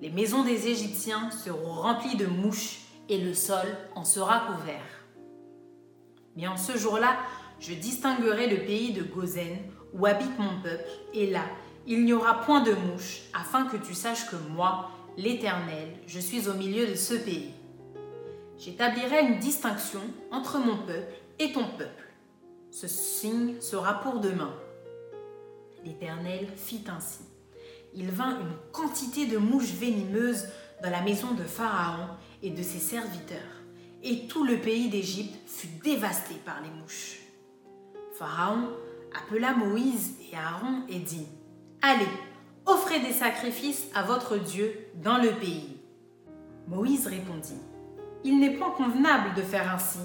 [0.00, 5.04] Les maisons des Égyptiens seront remplies de mouches et le sol en sera couvert.
[6.36, 7.16] Mais en ce jour-là,
[7.58, 9.58] je distinguerai le pays de Gozen,
[9.92, 11.44] où habite mon peuple, et là,
[11.86, 16.48] il n'y aura point de mouches, afin que tu saches que moi, l'Éternel, je suis
[16.48, 17.52] au milieu de ce pays.
[18.58, 22.12] J'établirai une distinction entre mon peuple et ton peuple.
[22.70, 24.54] Ce signe sera pour demain.
[25.84, 27.29] L'Éternel fit ainsi.
[27.94, 30.46] Il vint une quantité de mouches venimeuses
[30.82, 32.06] dans la maison de Pharaon
[32.42, 33.38] et de ses serviteurs,
[34.02, 37.20] et tout le pays d'Égypte fut dévasté par les mouches.
[38.18, 38.68] Pharaon
[39.14, 41.26] appela Moïse et Aaron et dit,
[41.82, 42.06] Allez,
[42.66, 44.72] offrez des sacrifices à votre Dieu
[45.02, 45.76] dans le pays.
[46.68, 47.58] Moïse répondit,
[48.24, 49.98] Il n'est point convenable de faire ainsi,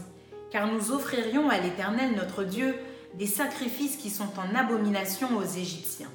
[0.50, 2.76] car nous offririons à l'Éternel notre Dieu
[3.14, 6.12] des sacrifices qui sont en abomination aux Égyptiens.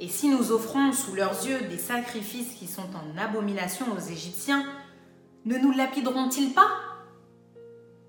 [0.00, 4.64] Et si nous offrons sous leurs yeux des sacrifices qui sont en abomination aux Égyptiens,
[5.44, 6.70] ne nous lapideront-ils pas?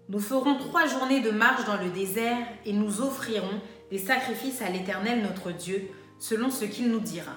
[0.08, 4.70] Nous ferons trois journées de marche dans le désert et nous offrirons des sacrifices à
[4.70, 7.36] l'Éternel notre Dieu, selon ce qu'il nous dira.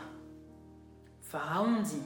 [1.20, 2.02] Pharaon dit,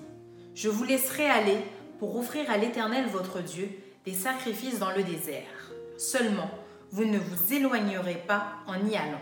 [0.54, 1.58] Je vous laisserai aller
[1.98, 3.68] pour offrir à l'Éternel votre Dieu
[4.06, 5.72] des sacrifices dans le désert.
[5.98, 6.50] Seulement,
[6.92, 9.20] vous ne vous éloignerez pas en y allant.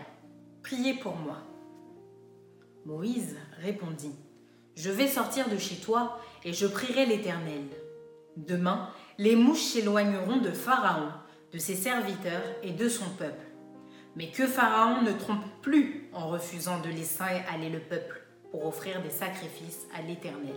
[0.63, 1.46] Priez pour moi.
[2.87, 4.15] Moïse répondit,
[4.77, 7.63] Je vais sortir de chez toi et je prierai l'Éternel.
[8.37, 11.09] Demain, les mouches s'éloigneront de Pharaon,
[11.51, 13.45] de ses serviteurs et de son peuple.
[14.15, 18.21] Mais que Pharaon ne trompe plus en refusant de laisser aller le peuple
[18.51, 20.55] pour offrir des sacrifices à l'Éternel.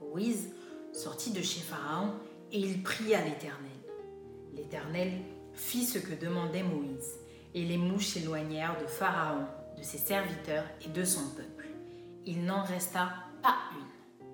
[0.00, 0.52] Moïse
[0.92, 2.14] sortit de chez Pharaon
[2.50, 3.70] et il pria l'Éternel.
[4.56, 5.12] L'Éternel
[5.52, 7.20] fit ce que demandait Moïse,
[7.54, 9.46] et les mouches s'éloignèrent de Pharaon,
[9.80, 11.68] de ses serviteurs et de son peuple.
[12.26, 13.08] Il n'en resta
[13.42, 14.26] pas une.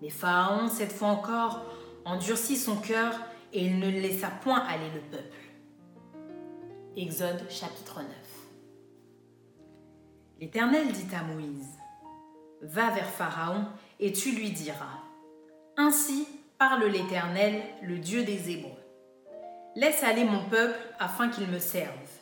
[0.00, 1.62] Mais Pharaon, cette fois encore,
[2.06, 3.14] endurcit son cœur
[3.52, 5.36] et il ne laissa point aller le peuple.
[6.96, 8.08] Exode chapitre 9
[10.40, 11.68] L'Éternel dit à Moïse,
[12.62, 13.66] Va vers Pharaon
[14.00, 15.00] et tu lui diras,
[15.76, 16.26] Ainsi
[16.58, 18.70] parle l'Éternel, le Dieu des Hébreux.
[19.76, 22.21] Laisse aller mon peuple afin qu'il me serve.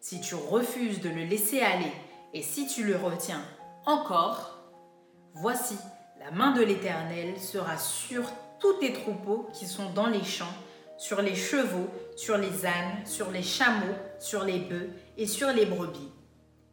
[0.00, 1.92] Si tu refuses de le laisser aller
[2.32, 3.42] et si tu le retiens
[3.84, 4.58] encore,
[5.34, 5.76] voici,
[6.20, 8.24] la main de l'Éternel sera sur
[8.60, 10.54] tous tes troupeaux qui sont dans les champs,
[10.98, 15.66] sur les chevaux, sur les ânes, sur les chameaux, sur les bœufs et sur les
[15.66, 16.12] brebis.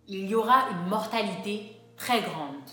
[0.07, 2.69] Il y aura une mortalité très grande.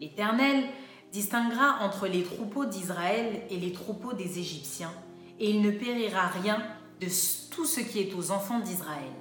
[0.00, 0.64] L'Éternel
[1.12, 4.92] distinguera entre les troupeaux d'Israël et les troupeaux des Égyptiens,
[5.38, 6.62] et il ne périra rien
[7.00, 7.06] de
[7.50, 9.12] tout ce qui est aux enfants d'Israël.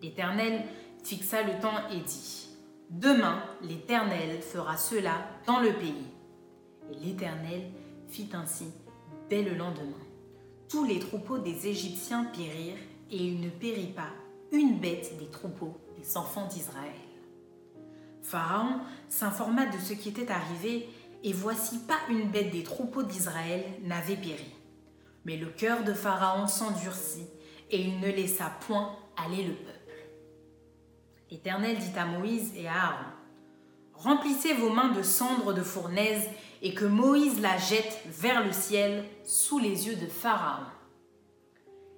[0.00, 0.64] L'Éternel
[1.02, 2.48] fixa le temps et dit,
[2.90, 6.06] Demain l'Éternel fera cela dans le pays.
[6.90, 7.62] Et l'Éternel
[8.08, 8.66] fit ainsi
[9.28, 9.96] dès le lendemain.
[10.68, 12.78] Tous les troupeaux des Égyptiens périrent,
[13.10, 14.10] et il ne périt pas
[14.52, 16.92] une bête des troupeaux des enfants d'Israël.
[18.22, 20.88] Pharaon s'informa de ce qui était arrivé,
[21.24, 24.46] et voici pas une bête des troupeaux d'Israël n'avait péri.
[25.24, 27.28] Mais le cœur de Pharaon s'endurcit,
[27.70, 29.78] et il ne laissa point aller le peuple.
[31.30, 33.04] L'Éternel dit à Moïse et à Aaron,
[33.94, 36.28] Remplissez vos mains de cendres de fournaise,
[36.60, 40.66] et que Moïse la jette vers le ciel sous les yeux de Pharaon.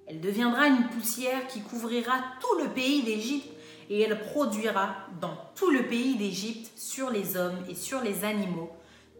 [0.07, 3.49] Elle deviendra une poussière qui couvrira tout le pays d'Égypte,
[3.89, 8.71] et elle produira dans tout le pays d'Égypte sur les hommes et sur les animaux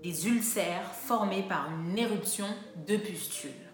[0.04, 2.48] des ulcères formés par une éruption
[2.88, 3.65] de pustules.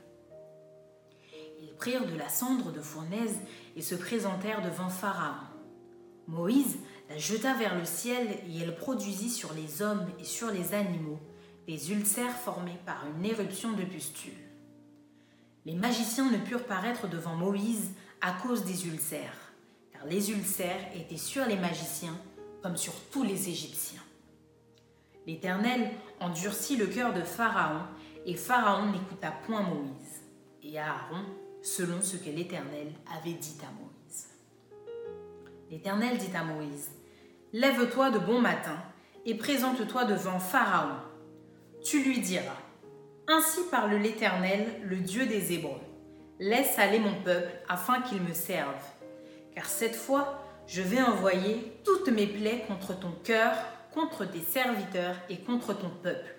[1.84, 3.40] De la cendre de fournaise
[3.76, 5.48] et se présentèrent devant Pharaon.
[6.28, 6.78] Moïse
[7.10, 11.20] la jeta vers le ciel et elle produisit sur les hommes et sur les animaux
[11.66, 14.32] des ulcères formés par une éruption de pustules.
[15.66, 17.90] Les magiciens ne purent paraître devant Moïse
[18.22, 19.52] à cause des ulcères,
[19.92, 22.18] car les ulcères étaient sur les magiciens
[22.62, 24.04] comme sur tous les Égyptiens.
[25.26, 25.90] L'Éternel
[26.20, 27.82] endurcit le cœur de Pharaon,
[28.28, 30.22] et Pharaon n'écouta point Moïse
[30.62, 31.26] et Aaron
[31.62, 34.28] selon ce que l'Éternel avait dit à Moïse.
[35.70, 36.92] L'Éternel dit à Moïse,
[37.54, 38.78] Lève-toi de bon matin
[39.26, 40.96] et présente-toi devant Pharaon.
[41.84, 42.58] Tu lui diras,
[43.28, 45.82] Ainsi parle l'Éternel, le Dieu des Hébreux.
[46.40, 48.84] Laisse aller mon peuple afin qu'il me serve.
[49.54, 53.54] Car cette fois, je vais envoyer toutes mes plaies contre ton cœur,
[53.94, 56.36] contre tes serviteurs et contre ton peuple,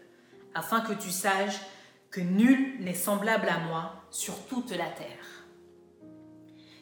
[0.54, 1.61] afin que tu saches
[2.12, 5.46] que nul n'est semblable à moi sur toute la terre.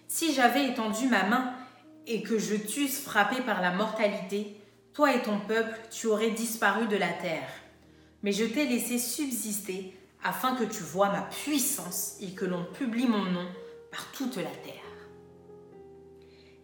[0.08, 1.54] Si j'avais étendu ma main
[2.06, 4.56] et que je t'eusse frappé par la mortalité,
[4.92, 7.48] toi et ton peuple, tu aurais disparu de la terre.
[8.24, 13.06] Mais je t'ai laissé subsister afin que tu vois ma puissance et que l'on publie
[13.06, 13.46] mon nom
[13.92, 14.74] par toute la terre.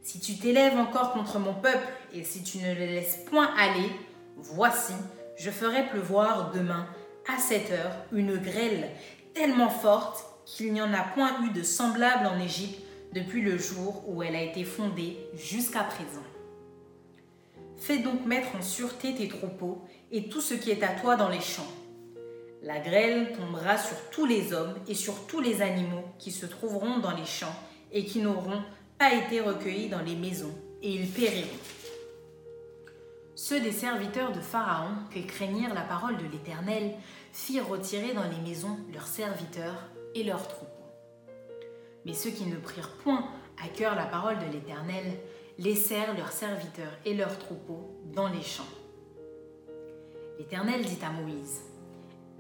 [0.03, 3.91] Si tu t'élèves encore contre mon peuple et si tu ne le laisses point aller,
[4.37, 4.93] voici,
[5.37, 6.89] je ferai pleuvoir demain
[7.29, 8.91] à cette heure une grêle
[9.35, 12.81] tellement forte qu'il n'y en a point eu de semblable en Égypte
[13.13, 16.23] depuis le jour où elle a été fondée jusqu'à présent.
[17.77, 21.29] Fais donc mettre en sûreté tes troupeaux et tout ce qui est à toi dans
[21.29, 21.71] les champs.
[22.63, 26.99] La grêle tombera sur tous les hommes et sur tous les animaux qui se trouveront
[26.99, 27.55] dans les champs
[27.93, 28.63] et qui n'auront
[28.99, 31.47] pas été recueillis dans les maisons, et ils périront.
[33.39, 36.95] Ceux des serviteurs de Pharaon qui craignirent la parole de l'Éternel
[37.35, 40.73] firent retirer dans les maisons leurs serviteurs et leurs troupeaux.
[42.07, 43.29] Mais ceux qui ne prirent point
[43.63, 45.05] à cœur la parole de l'Éternel
[45.59, 48.65] laissèrent leurs serviteurs et leurs troupeaux dans les champs.
[50.39, 51.61] L'Éternel dit à Moïse,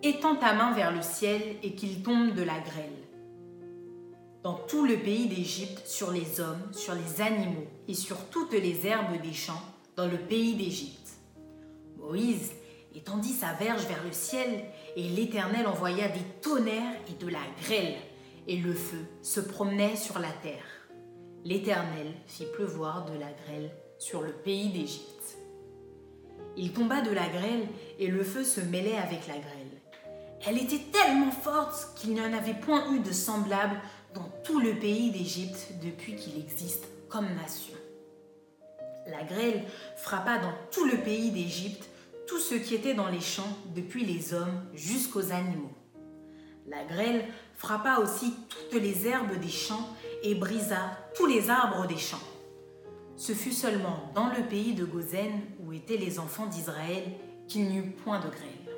[0.02, 3.04] Étends ta main vers le ciel et qu'il tombe de la grêle.
[4.42, 8.86] Dans tout le pays d'Égypte, sur les hommes, sur les animaux et sur toutes les
[8.86, 9.62] herbes des champs,
[9.96, 11.12] dans le pays d'Égypte.
[11.98, 12.52] Moïse
[12.94, 17.96] étendit sa verge vers le ciel, et l'Éternel envoya des tonnerres et de la grêle,
[18.46, 20.64] et le feu se promenait sur la terre.
[21.44, 25.38] L'Éternel fit pleuvoir de la grêle sur le pays d'Égypte.
[26.56, 27.66] Il tomba de la grêle,
[27.98, 29.66] et le feu se mêlait avec la grêle.
[30.46, 33.80] Elle était tellement forte qu'il n'y en avait point eu de semblable
[34.14, 37.75] dans tout le pays d'Égypte depuis qu'il existe comme nation.
[39.06, 39.64] La grêle
[39.96, 41.88] frappa dans tout le pays d'Égypte
[42.26, 45.72] tout ce qui était dans les champs, depuis les hommes jusqu'aux animaux.
[46.66, 49.88] La grêle frappa aussi toutes les herbes des champs
[50.22, 52.16] et brisa tous les arbres des champs.
[53.16, 57.04] Ce fut seulement dans le pays de Gozen, où étaient les enfants d'Israël,
[57.46, 58.76] qu'il n'y eut point de grêle.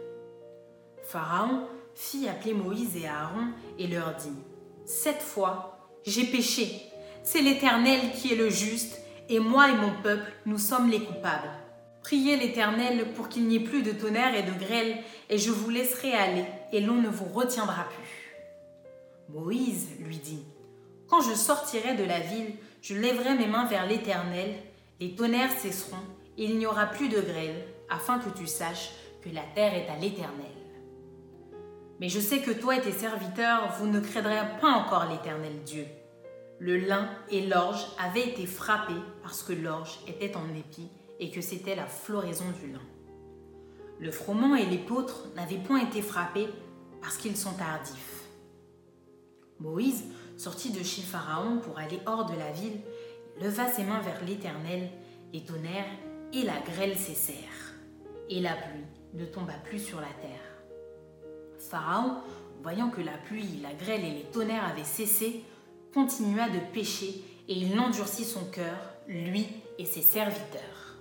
[1.03, 4.37] Pharaon fit appeler Moïse et Aaron et leur dit,
[4.85, 6.83] Cette fois, j'ai péché,
[7.25, 11.51] c'est l'Éternel qui est le juste, et moi et mon peuple, nous sommes les coupables.
[12.03, 14.97] Priez l'Éternel pour qu'il n'y ait plus de tonnerre et de grêle,
[15.29, 18.29] et je vous laisserai aller, et l'on ne vous retiendra plus.
[19.29, 20.43] Moïse lui dit,
[21.07, 24.55] Quand je sortirai de la ville, je lèverai mes mains vers l'Éternel,
[25.01, 25.97] les tonnerres cesseront,
[26.39, 29.91] et il n'y aura plus de grêle, afin que tu saches que la terre est
[29.91, 30.47] à l'Éternel.
[32.01, 35.85] Mais je sais que toi et tes serviteurs, vous ne craindrez pas encore l'Éternel Dieu.
[36.61, 40.89] Le lin et l'orge avaient été frappés parce que l'orge était en épi
[41.21, 42.83] et que c'était la floraison du lin.
[44.01, 46.49] Le froment et l'épeautre n'avaient point été frappés
[47.01, 48.25] parce qu'ils sont tardifs.
[49.61, 50.05] Moïse
[50.37, 52.81] sortit de chez Pharaon pour aller hors de la ville,
[53.41, 54.89] leva ses mains vers l'Éternel,
[55.33, 55.91] les tonnerres
[56.33, 57.75] et la grêle cessèrent,
[58.29, 60.41] et la pluie ne tomba plus sur la terre.
[61.59, 62.19] Pharaon,
[62.63, 65.43] voyant que la pluie, la grêle et les tonnerres avaient cessé,
[65.93, 69.47] continua de pécher et il endurcit son cœur, lui
[69.79, 70.97] et ses serviteurs.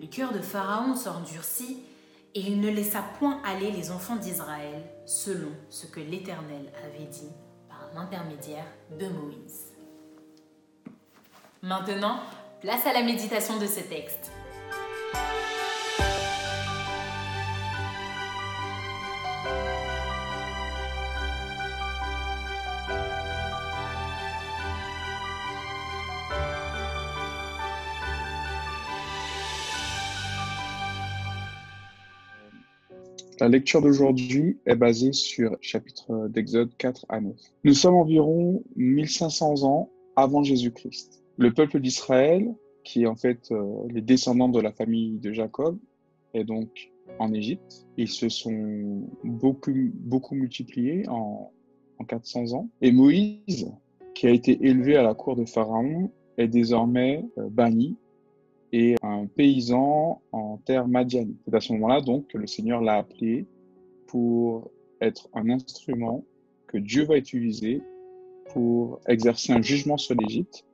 [0.00, 1.78] Le cœur de Pharaon s'endurcit
[2.34, 7.30] et il ne laissa point aller les enfants d'Israël selon ce que l'Éternel avait dit
[7.68, 8.66] par l'intermédiaire
[8.98, 9.72] de Moïse.
[11.62, 12.18] Maintenant,
[12.60, 14.30] place à la méditation de ce texte.
[33.44, 37.36] La lecture d'aujourd'hui est basée sur chapitre d'Exode 4 à 9.
[37.64, 41.22] Nous sommes environ 1500 ans avant Jésus-Christ.
[41.36, 45.76] Le peuple d'Israël, qui est en fait euh, les descendants de la famille de Jacob,
[46.32, 47.86] est donc en Égypte.
[47.98, 51.52] Ils se sont beaucoup, beaucoup multipliés en,
[51.98, 52.70] en 400 ans.
[52.80, 53.70] Et Moïse,
[54.14, 57.98] qui a été élevé à la cour de Pharaon, est désormais euh, banni
[58.74, 61.38] et un paysan en terre madianite.
[61.46, 63.46] C'est à ce moment-là donc que le Seigneur l'a appelé
[64.08, 64.68] pour
[65.00, 66.24] être un instrument
[66.66, 67.82] que Dieu va utiliser
[68.52, 70.64] pour exercer un jugement sur l'Égypte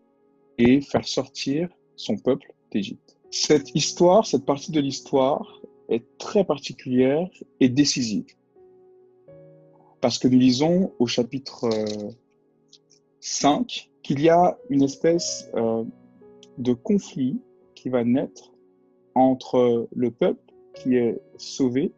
[0.57, 3.19] et faire sortir son peuple d'Égypte.
[3.31, 7.29] Cette histoire, cette partie de l'histoire est très particulière
[7.61, 8.35] et décisive.
[10.01, 11.69] Parce que nous lisons au chapitre
[13.21, 15.85] 5 euh, qu'il y a une espèce euh,
[16.57, 17.39] de conflit
[17.81, 18.53] qui va naître
[19.15, 21.93] entre le peuple qui est sauvé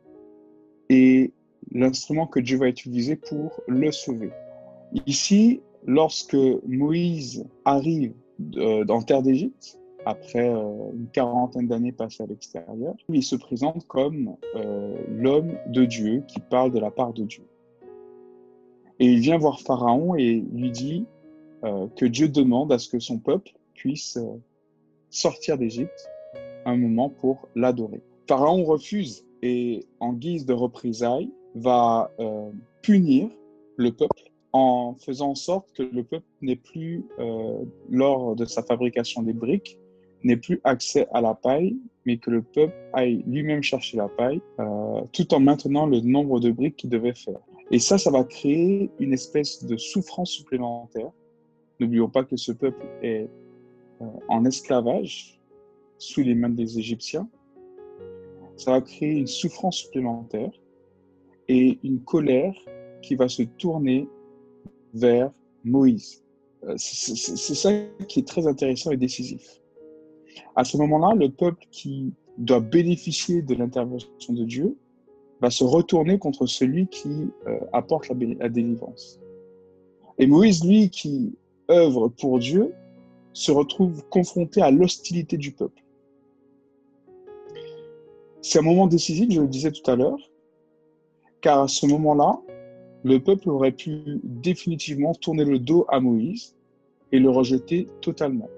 [0.89, 1.33] et
[1.72, 4.30] l'instrument que Dieu va utiliser pour le sauver.
[5.07, 8.14] Ici, lorsque Moïse arrive
[8.57, 13.87] euh, dans terre d'Égypte, après euh, une quarantaine d'années passées à l'extérieur, il se présente
[13.89, 17.45] comme euh, l'homme de Dieu qui parle de la part de Dieu.
[19.01, 21.07] Et il vient voir Pharaon et lui dit
[21.97, 24.18] que Dieu demande à ce que son peuple puisse
[25.12, 26.10] sortir d'Égypte
[26.64, 28.00] un moment pour l'adorer.
[28.26, 32.50] Pharaon refuse et en guise de représailles va euh,
[32.82, 33.28] punir
[33.76, 37.58] le peuple en faisant en sorte que le peuple n'ait plus, euh,
[37.90, 39.78] lors de sa fabrication des briques,
[40.24, 44.40] n'ait plus accès à la paille, mais que le peuple aille lui-même chercher la paille,
[44.60, 47.40] euh, tout en maintenant le nombre de briques qu'il devait faire.
[47.70, 51.10] Et ça, ça va créer une espèce de souffrance supplémentaire.
[51.80, 53.28] N'oublions pas que ce peuple est
[54.28, 55.40] en esclavage
[55.98, 57.28] sous les mains des Égyptiens,
[58.57, 60.50] ça va créer une souffrance supplémentaire
[61.48, 62.55] et une colère
[63.03, 64.09] qui va se tourner
[64.94, 65.32] vers
[65.64, 66.22] Moïse.
[66.64, 67.70] Euh, c'est ça
[68.07, 69.61] qui est très intéressant et décisif.
[70.55, 74.76] À ce moment-là, le peuple qui doit bénéficier de l'intervention de Dieu
[75.40, 79.20] va se retourner contre celui qui euh, apporte la délivrance.
[80.18, 81.34] Et Moïse, lui, qui
[81.70, 82.72] œuvre pour Dieu,
[83.33, 85.83] se retrouve confronté à l'hostilité du peuple.
[88.41, 90.18] C'est un moment décisif, je le disais tout à l'heure,
[91.41, 92.41] car à ce moment-là,
[93.05, 96.57] le peuple aurait pu définitivement tourner le dos à Moïse
[97.11, 98.49] et le rejeter totalement.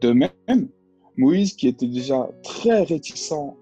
[0.00, 0.68] De même,
[1.16, 3.54] Moïse, qui était déjà très réticent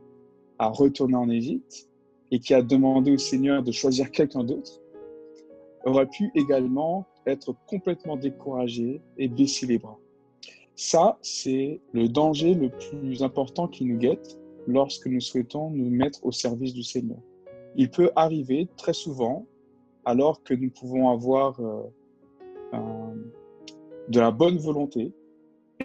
[0.59, 1.89] à retourner en Égypte
[2.31, 4.81] et qui a demandé au Seigneur de choisir quelqu'un d'autre,
[5.85, 9.99] aurait pu également être complètement découragé et baisser les bras.
[10.75, 16.25] Ça, c'est le danger le plus important qui nous guette lorsque nous souhaitons nous mettre
[16.25, 17.18] au service du Seigneur.
[17.77, 19.47] Il peut arriver très souvent,
[20.05, 21.83] alors que nous pouvons avoir euh,
[24.09, 25.12] de la bonne volonté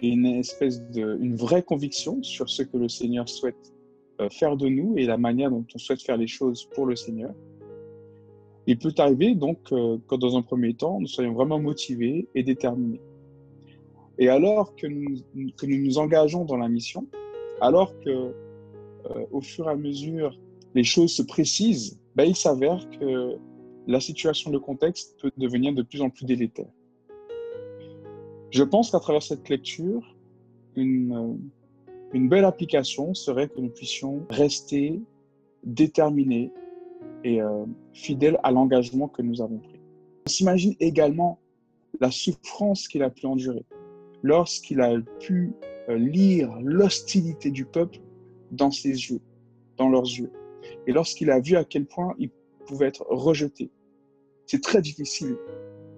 [0.02, 3.72] et une espèce de, vraie conviction sur ce que le Seigneur souhaite
[4.20, 6.96] euh, faire de nous et la manière dont on souhaite faire les choses pour le
[6.96, 7.34] Seigneur.
[8.68, 12.42] Il peut arriver donc euh, que dans un premier temps, nous soyons vraiment motivés et
[12.42, 13.00] déterminés.
[14.18, 17.06] Et alors que nous, nous engageons dans la mission,
[17.62, 18.32] alors que euh,
[19.32, 20.38] au fur et à mesure
[20.74, 23.38] les choses se précisent, ben, il s'avère que
[23.86, 26.68] la situation, le contexte peut devenir de plus en plus délétère.
[28.50, 30.14] Je pense qu'à travers cette lecture,
[30.76, 35.00] une, euh, une belle application serait que nous puissions rester
[35.64, 36.50] déterminés
[37.24, 39.80] et euh, fidèle à l'engagement que nous avons pris.
[40.26, 41.38] On s'imagine également
[42.00, 43.64] la souffrance qu'il a pu endurer
[44.22, 45.52] lorsqu'il a pu
[45.88, 47.98] euh, lire l'hostilité du peuple
[48.50, 49.20] dans ses yeux,
[49.76, 50.30] dans leurs yeux,
[50.86, 52.30] et lorsqu'il a vu à quel point il
[52.66, 53.70] pouvait être rejeté.
[54.46, 55.36] C'est très difficile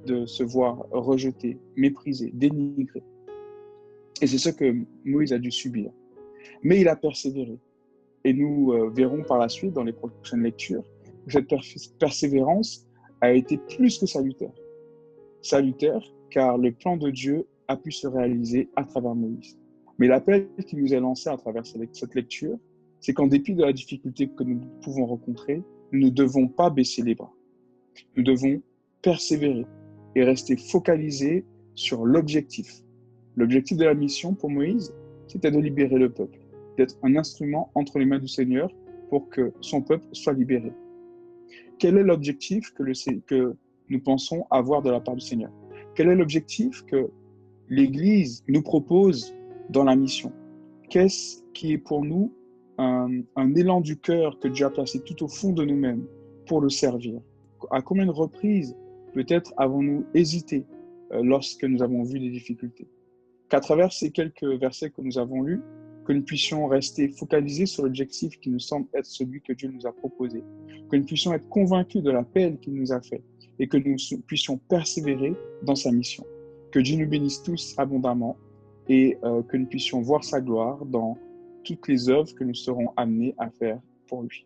[0.07, 3.03] de se voir rejeté, méprisé, dénigré.
[4.21, 4.75] Et c'est ce que
[5.05, 5.91] Moïse a dû subir.
[6.63, 7.59] Mais il a persévéré.
[8.25, 10.85] Et nous euh, verrons par la suite, dans les prochaines lectures,
[11.29, 11.49] cette
[11.99, 12.87] persévérance
[13.21, 14.53] a été plus que salutaire.
[15.43, 19.59] Salutaire car le plan de Dieu a pu se réaliser à travers Moïse.
[19.99, 22.59] Mais l'appel qui nous est lancé à travers cette lecture,
[23.01, 25.63] c'est qu'en dépit de la difficulté que nous pouvons rencontrer,
[25.93, 27.33] nous ne devons pas baisser les bras.
[28.17, 28.63] Nous devons
[29.03, 29.67] persévérer
[30.15, 31.45] et rester focalisés
[31.75, 32.83] sur l'objectif.
[33.37, 34.95] L'objectif de la mission pour Moïse,
[35.29, 36.40] c'était de libérer le peuple,
[36.81, 38.71] d'être un instrument entre les mains du Seigneur
[39.11, 40.73] pour que son peuple soit libéré.
[41.79, 43.55] Quel est l'objectif que,
[43.91, 45.53] nous pensons avoir de la part du Seigneur?
[45.95, 47.11] Quel est l'objectif que
[47.69, 49.35] l'Église nous propose
[49.69, 50.33] dans la mission?
[50.89, 52.33] Qu'est-ce qui est pour nous
[52.79, 56.07] un, un élan du cœur que Dieu a placé tout au fond de nous-mêmes
[56.47, 57.21] pour le servir?
[57.71, 58.75] À combien de reprises,
[59.13, 60.65] peut-être, avons-nous hésité
[61.13, 62.87] euh, lorsque nous avons vu des difficultés?
[63.51, 65.61] Qu'à travers ces quelques versets que nous avons lus,
[66.11, 69.87] que nous puissions rester focalisés sur l'objectif qui nous semble être celui que Dieu nous
[69.87, 70.43] a proposé,
[70.91, 73.23] que nous puissions être convaincus de l'appel qu'il nous a fait
[73.61, 73.95] et que nous
[74.27, 76.27] puissions persévérer dans sa mission.
[76.73, 78.37] Que Dieu nous bénisse tous abondamment
[78.89, 81.17] et euh, que nous puissions voir sa gloire dans
[81.63, 84.45] toutes les œuvres que nous serons amenés à faire pour lui.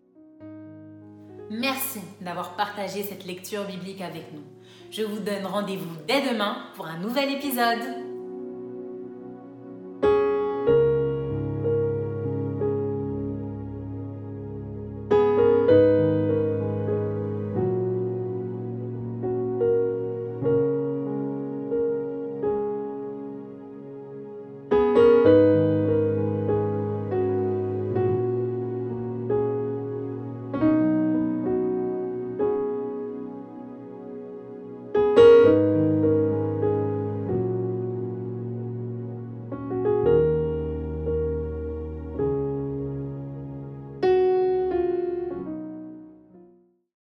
[1.51, 4.43] Merci d'avoir partagé cette lecture biblique avec nous.
[4.91, 8.04] Je vous donne rendez-vous dès demain pour un nouvel épisode.